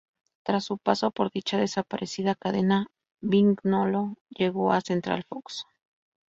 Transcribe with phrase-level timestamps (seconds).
[0.43, 2.87] Tras su paso por dicha desaparecida cadena,
[3.21, 5.65] Vignolo llegó a "Central Fox".